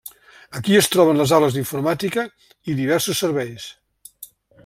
[0.59, 2.25] Aquí es troben les aules d'informàtica
[2.73, 3.67] i diversos serveis.